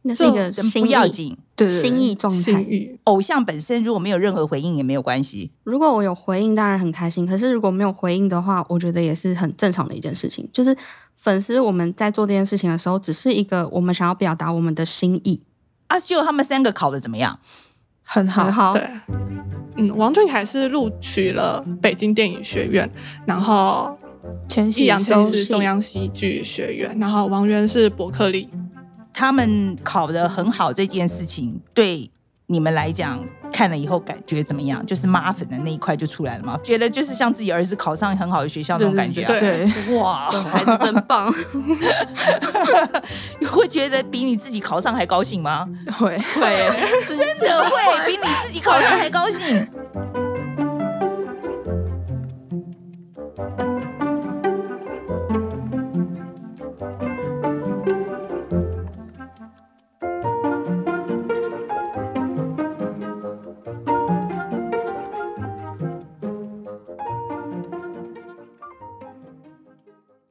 [0.02, 2.66] 那是一个不要紧，对心意状态。
[3.04, 5.50] 偶像本身如果没有任何回应也没有关系。
[5.62, 7.26] 如果我有回应，当然很开心。
[7.26, 10.48] 可是如果没有回应的话，我觉得也是很正常的一件事情。
[10.52, 10.76] 就是
[11.16, 15.40] 粉丝我们在做这件事情的时候，只是一个我们想要表达我们的心意。
[15.87, 17.38] 啊，就他们三个考的怎么样？
[18.02, 18.72] 很好，很好。
[18.74, 18.87] 对。
[19.76, 22.88] 嗯，王俊凯是录取了北京电影学院，
[23.26, 23.98] 然后
[24.48, 28.48] 易烊千玺是中央戏剧学院，然后王源是伯克利。
[29.12, 32.10] 他们考得很好这件事情，对
[32.46, 34.84] 你们来讲看了以后感觉怎么样？
[34.84, 36.58] 就是妈粉的那一块就出来了吗？
[36.64, 39.28] 觉得就是像自己儿子考上很好的学校那种感觉啊？
[39.28, 41.32] 对，对，对，哇，孩子真棒！
[43.38, 45.64] 你会觉得比你自己考上还高兴吗？
[45.96, 47.16] 会 会，真
[47.48, 49.68] 的会比你自己考上还高兴。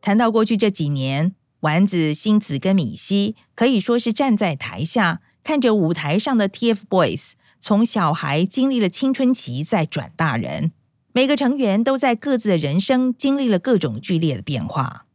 [0.03, 10.73] 谈到过去这几年，丸子、星子跟米西可以说是站在台下，看着舞台上的 TFBOYS 从小孩经历了青春期，再转大人。
[11.13, 15.05] 每个成员都在各自的人生经历了各种剧烈的变化。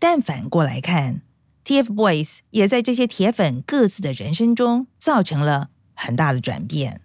[0.00, 1.22] 但反过来看
[1.64, 7.02] ，TFBOYS 也在这些铁粉各自的人生中造成了很大的转变。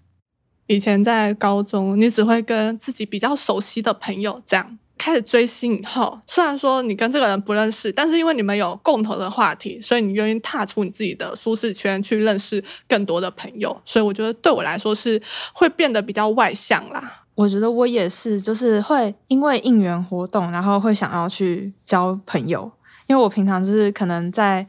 [0.65, 4.79] 以前在高中，你只会跟自己比较熟悉的朋友这样。
[4.99, 13.81] 开始追星以后，虽然说你跟这个人不认识，但是因为你们有共同的话题，所以你愿意踏出你自己的舒适圈，去认识更多的朋友。
[13.85, 15.19] 所以我觉得对我来说是
[15.53, 17.23] 会变得比较外向啦。
[17.33, 22.69] 我觉得我也是，就是会因为应援活动，然后会想要去交朋友。
[23.07, 24.67] 因为我平常就是可能在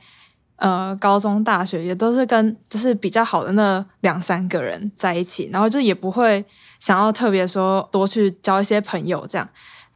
[0.57, 6.45] 呃高中、大学也都是跟就是比较好的那两三个人在一起，然后就也不会
[6.79, 9.49] 想要特别说多去交一些朋友这样。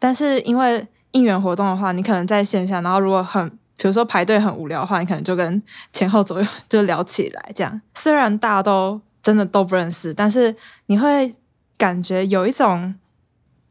[0.04, 5.62] 但是因为应援活动的话，你可能在线下，然后如果很，比如说排队很无聊的话，你可能就跟
[5.94, 7.80] 前后左右就聊起来，这样。
[7.94, 10.54] 虽然大家都真的都不认识，但是
[10.88, 11.34] 你会
[11.78, 12.94] 感觉有一种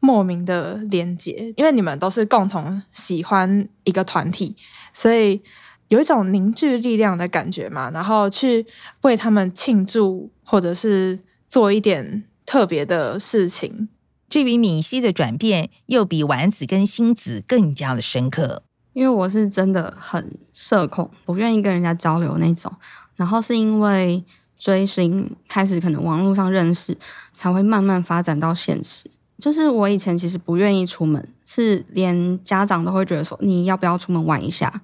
[0.00, 4.56] 莫名的连结，因为你们都是共同喜欢一个团体，
[4.92, 5.40] 所以
[5.86, 7.92] 有一种凝聚力量的感觉嘛。
[7.94, 8.66] 然后去
[9.02, 13.88] 为他们庆祝，或者是做一点特别的事情。
[14.34, 18.64] 至于米西的转变，又比丸子跟星子更加的深刻。
[18.92, 22.72] 因为我是真的很社恐，不愿意跟人家交流那种。
[23.14, 24.24] 然后是因为
[24.58, 26.98] 追星开始，可能网络上认识，
[27.32, 29.08] 才会慢慢发展到现实。
[29.38, 34.82] 就是我以前其实不愿意出门，是连家长都会觉得说，你要不要出门玩一下？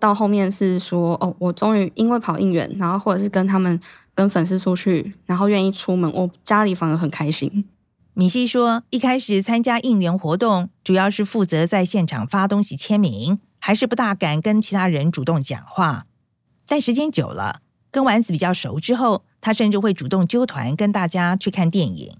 [0.00, 3.78] 到后面是说哦，我终于因为跑应援，然后或者是跟他们
[4.16, 7.64] 跟粉丝出去，然后愿意出门，我家里反而很开心。
[8.18, 16.06] 米西说：“一开始参加应援活动，主要是负责在现场发东西签名，还是不大敢跟其他人主动讲话。
[16.66, 17.60] 但时间久了，
[17.92, 22.16] 跟丸子比较熟之后，他甚至会主动揪团跟大家去看电影。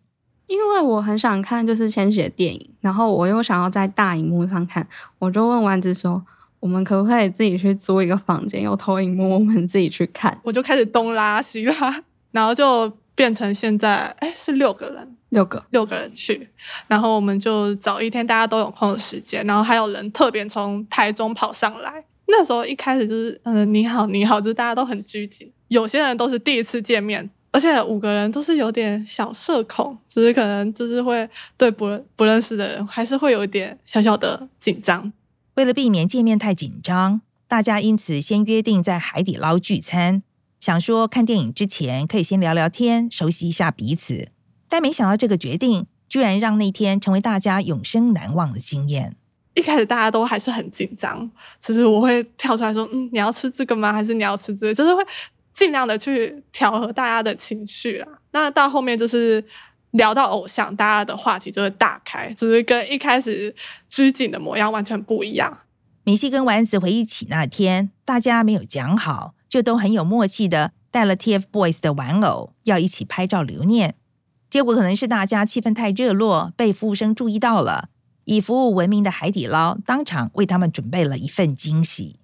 [0.46, 4.86] 因为我很想看就是千玺的电影，然后我又想要在大荧幕上看，
[5.18, 6.24] 我就问丸子说：
[6.60, 10.40] 我们可不可以自己去租一个房间，有投影幕，我们自己去看？
[10.44, 16.48] 我就开始东拉西拉，然后就变成现在，哎，是六个人。”六个六个人去，
[16.86, 22.04] 然后我们就找一天大家都有空的时间，然后还有人特别从台中跑上来。
[22.26, 35.12] 那时候一开始就是嗯，你好你好，就是大家都很拘谨，有些人都是第一次见面，而且五个人都是有点小社恐，只是可能就是会对不不认识的人还是会有一点小小的紧张。
[35.54, 40.22] 为了避免见面太紧张，大家因此先约定在海底捞聚餐，
[40.60, 44.28] 想说看电影之前可以先聊聊天，熟悉一下彼此。
[44.68, 49.16] 但没想到这个决定居然让那天成为大家永生难忘的经验。
[49.54, 51.28] 一开始大家都还是很紧张，
[51.58, 53.92] 其实我会跳出来说：“嗯，你要吃这个吗？
[53.92, 55.04] 还是你要吃这个？”就是会
[55.52, 58.06] 尽量的去调和大家的情绪啦。
[58.30, 59.44] 那到后面就是
[59.90, 63.52] 聊到偶像，大家的话题就会大开，就是跟一开始
[63.88, 65.58] 拘谨的模样完全不一样。
[66.04, 73.96] 米西跟丸子回忆起那天，大家没有讲好，就都很有默契的带了 TFBOYS 的玩偶，要一起拍照留念。
[74.50, 77.88] 结果可能是大家气氛太热络，被服务生注意到了。
[78.24, 82.20] 以服务闻名的海底捞当场为他们准备了一份惊喜。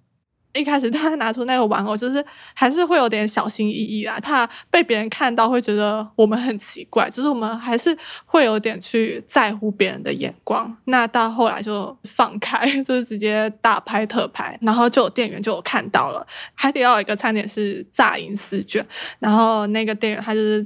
[0.53, 7.97] 一开始大家拿出那个玩偶，就是还是会有点小心翼翼啊，怕被别人看到会觉得我们很奇怪，就是我们还是
[8.27, 10.77] 会有点去在乎别人的眼光。
[10.85, 16.25] 那到后来就放开，就是直接大拍特拍，然后就有店员就有看到了。
[16.55, 18.87] 海底捞有一个餐点是炸银丝卷，
[19.19, 20.65] 然后那个店员他就是。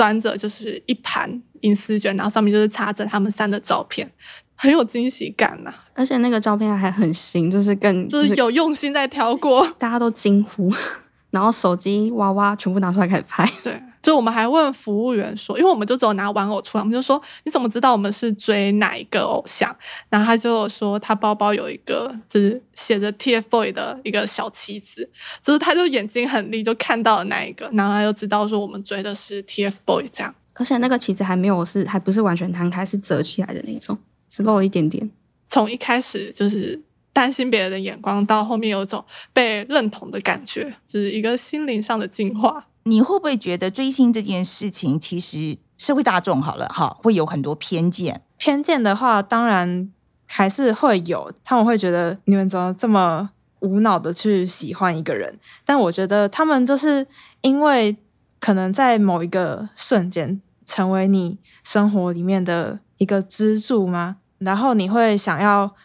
[0.00, 4.10] 端着就是一盘银丝卷，然后上面就是插着他们三的照片，
[4.54, 5.84] 很有惊喜感呐、啊。
[5.92, 10.72] 而且那个照片还很新，就是更就是有用心在挑过，大家都惊呼，
[11.30, 13.46] 然后手机哇哇全部拿出来开始拍。
[13.62, 19.74] 对，就我们还问服务员说，因为我们就只有拿玩偶出来，我们就说你怎么知道我们是追哪一个偶像？
[20.08, 25.08] 然后他就说他包包有一个就是写着 TFBOY 的一个小旗子，
[25.42, 30.34] 就是他就眼睛很利，就看到了那一个，然后他就知道说我们追的是 TFBOY 这样。
[30.54, 33.96] 而且那个旗子还没有是还不是完全摊开，是折起来的那种，
[34.28, 35.10] 只露一点点。
[35.48, 36.80] 从一开始就是
[37.12, 42.66] 担心别人的眼光，到后面有种被认同的感觉，就是一个心灵上的进化。
[42.90, 48.20] 你会不会觉得追星这件事情，其实社会大众好了哈，会有很多偏见？
[48.36, 49.88] 偏见的话，当然
[50.26, 53.30] 还是会有，他们会觉得你们怎么这么
[53.60, 55.38] 无脑的去喜欢一个人？
[55.64, 57.06] 但我觉得他们就是
[57.42, 57.96] 因为
[58.40, 64.16] 可能在某一个瞬间成为你生活里面的一个支柱吗？
[64.38, 65.76] 然后你会想要，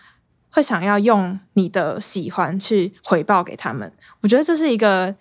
[0.50, 3.94] 会想要用你的喜欢去回报给他们。
[4.22, 5.16] 我觉得这是一个。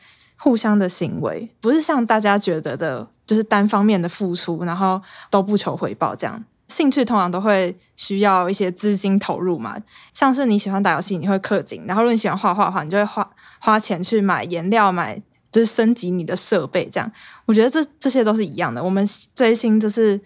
[0.45, 6.45] 互相的行为不是像大家觉得的，就是单方面的付出，然后都不求回报这样。
[6.69, 9.75] 兴趣通常都会需要一些资金投入嘛，
[10.13, 13.27] 像是你喜欢打游戏，你会氪金；然后如果你喜欢画画的话，你就会花
[13.59, 15.19] 花钱去买颜料，买
[15.51, 17.11] 就是升级你的设备这样。
[17.47, 18.85] 我觉得这这些都是一样的。
[18.85, 20.21] 我们追星就是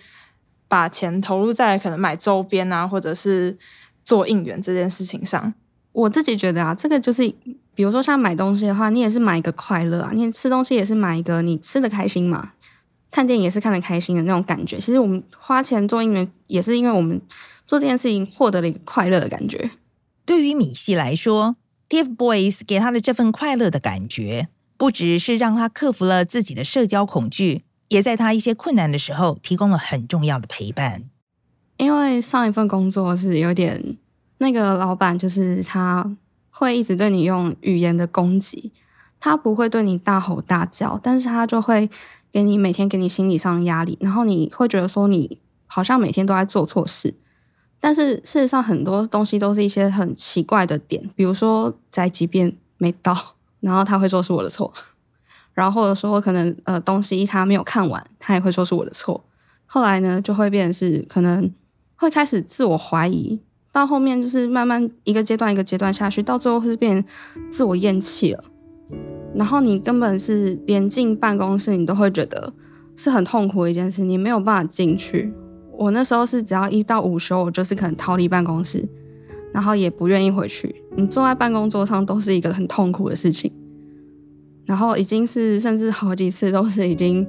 [0.66, 3.56] 把钱投入在可能买周边啊，或者是
[4.02, 5.54] 做应援这件事情上。
[5.92, 7.32] 我自己觉得啊，这个就是。
[7.78, 12.50] 比如说像买东西的话，你也是买一个快乐啊，你吃东西也是买一个你吃的开心嘛，
[13.08, 14.80] 看电影也是看的开心的那种感觉。
[14.80, 17.22] 其实我们花钱做应援，也是因为我们
[17.64, 19.70] 做这件事情获得了一个快乐的感觉。
[20.26, 21.54] 对于米西来说
[21.88, 31.04] ，TFBOYS 给他的这份快乐的感觉，不只是让他克服了自己的社交恐惧，也在他一些困难的时候提供了很重要的陪伴。
[31.76, 33.96] 因为上一份工作是有点
[34.38, 36.16] 那个老板，就是他。
[36.50, 38.72] 会一直对你用语言的攻击，
[39.20, 41.88] 他不会对你大吼大叫，但是他就会
[42.32, 47.14] 给你每天给你心理上的压力，然后你会觉得说你好像每天都在做错事，
[47.80, 53.14] 但是事实上很多东西都是一些很奇怪的点，比如说宅急便没到，
[53.60, 54.72] 然后他会说是我的错，
[55.52, 59.24] 然后或者说可能呃东西他没有看完，他也会说是我的错，
[59.66, 61.50] 后来呢就会变成是可能
[61.96, 63.40] 会开始自我怀疑。
[63.72, 67.04] 到后面就是慢慢一个阶段一个阶段下去，到最后是变
[67.50, 68.44] 自我厌弃了。
[69.34, 72.52] 然后你根本是连进办公室，你都会觉得
[72.96, 75.32] 是很痛苦的一件事，你没有办法进去。
[75.76, 78.88] 我那时候是只要一到午休，我就是可能逃离办公室，
[79.52, 80.82] 然后也不愿意回去。
[80.96, 83.52] 你坐在办公桌上都是一个很痛苦的事情。
[84.64, 87.26] 然后已经是甚至好几次都是已经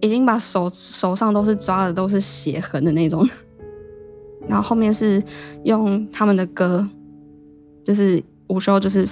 [0.00, 3.26] 已经把手手上都是抓的都是血痕的那种。
[4.52, 5.22] 然后后面是
[5.64, 6.86] 用他们的歌，
[7.82, 9.08] 就是午休就是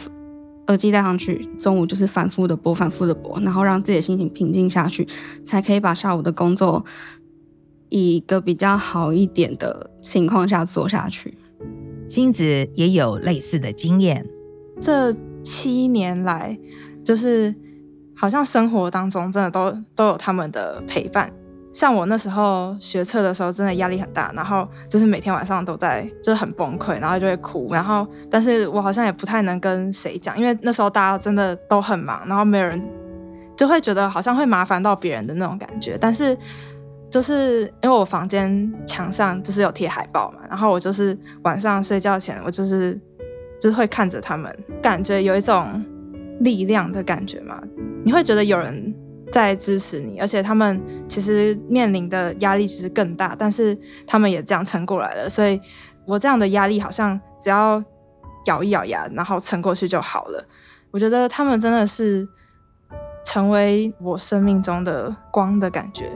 [0.66, 5.08] 耳机戴上去，中午就是反复的播，反复的播，然后让自己的心情平静下去，
[5.46, 6.84] 才可以把下午的工作
[7.88, 11.32] 以一个比较好一点的情况下做下去。
[12.06, 14.26] 星子也有类似的经验，
[14.78, 16.58] 这七年来，
[17.02, 17.54] 就是
[18.14, 21.32] 好像生活当中真的都都有他们的陪伴。
[21.72, 32.82] 像我那时候学测的时候，真的压力很大，然后就是每天晚上都在，就是很崩溃，然后就会哭，然后但是我好像也不太能跟谁讲，因为那时候大家真的都很忙，然后没有人
[33.56, 35.96] 就会觉得好像会麻烦到别人的那种感觉。
[36.00, 36.36] 但是
[37.08, 43.00] 就是因为我房间墙上就是有贴海报嘛，然后我就是晚上睡觉前，我就是
[43.60, 44.52] 就是会看着他们，
[44.82, 45.80] 感觉有一种
[46.40, 47.62] 力量的感觉嘛，
[48.04, 48.92] 你会觉得有人。
[49.30, 53.76] 在支持你，而且他们其实面临的压力其实更大，但是
[54.06, 55.28] 他们也这样撑过来了。
[55.28, 55.60] 所以，
[56.04, 57.82] 我这样的压力好像只要
[58.46, 60.44] 咬一咬牙，然后撑过去就好了。
[60.90, 62.26] 我觉得他们真的是
[63.24, 66.10] 成为我生命中的光的感觉。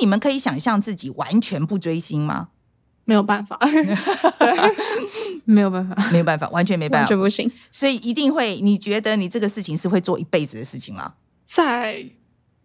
[0.00, 2.48] 你们可以想象自己完全不追星吗？
[3.04, 3.56] 没有办法，
[5.44, 7.48] 没有办法， 没有办法，完全没办法，完全不行。
[7.70, 11.14] 所以一定会，你觉得你这个事情是会做一辈子的事情吗？
[11.44, 12.04] 在，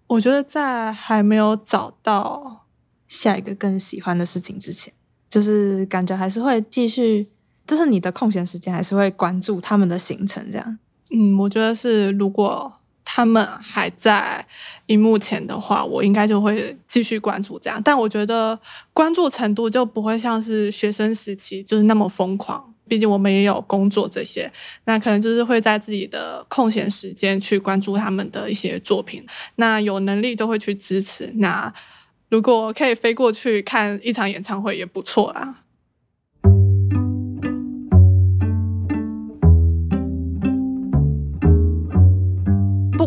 [0.07, 2.65] 我觉得在还没有找到
[3.07, 4.91] 下一个更喜欢的事情之前，
[5.29, 7.29] 就是感觉还是会继续，
[7.67, 10.79] 就是你的空闲时间还是会关注他们的行程，这样。
[11.11, 12.80] 嗯，我觉得是如果。
[13.03, 14.45] 他们还在
[14.85, 17.81] 荧幕前的话，我应该就会继续关注这样。
[17.83, 18.59] 但我觉得
[18.93, 22.73] 关注程度就不会像是学生时期就是那么疯狂。
[22.87, 24.51] 毕竟我们也有工作这些，
[24.83, 29.25] 那可能就是会在自己的空闲时间去关注他们的一些作品。
[29.55, 31.31] 那有能力就会去支持。
[31.35, 31.73] 那
[32.27, 35.63] 如果可以飞过去看一场演唱会也不错啦。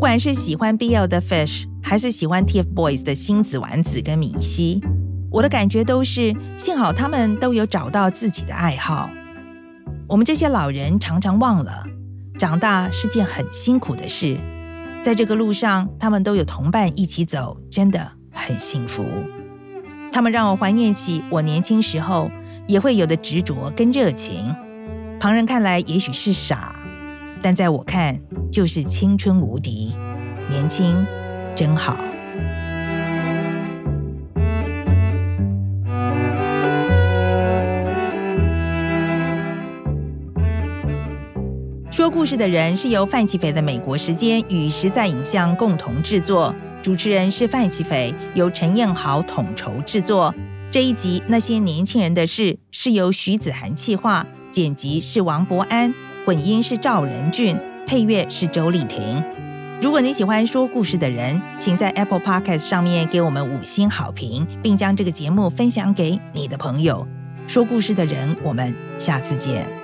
[0.04, 4.78] 不管是喜欢 BL 的 Fish，还是喜欢 TFBOYS 的星子丸子跟米西，
[5.30, 9.08] 我的感觉都是幸好他们都有找到自己的爱好。
[10.06, 11.86] 我们这些老人常常忘了，
[12.38, 14.36] 长大是件很辛苦的事。
[15.02, 19.06] 在这个路上，他们都有同伴一起走，真的很幸福。
[20.12, 22.30] 他们让我怀念起我年轻时候
[22.68, 24.54] 也会有的执着跟热情。
[25.18, 26.76] 旁人看来也许是傻，
[27.44, 28.18] 但在我看
[28.50, 29.94] 就是青春无敌，
[30.48, 31.06] 年轻
[31.54, 31.94] 真好。
[41.90, 50.34] 说故事的人是由范琪斐的美国时间与实在影像共同制作，主持人是范琪斐，由陈彦豪统筹制作。
[50.70, 55.92] 这一集那些年轻人的事是由徐子涵企划，剪辑是王博安，
[56.24, 57.54] 混音是赵仁俊，
[57.86, 59.22] 配乐是周丽婷。
[59.82, 67.06] 如果你喜欢说故事的人，请在 Apple Podcast 上面给我们五星好评，并将这个节目分享给你的朋友。
[67.46, 69.83] 说故事的人，我们下次见。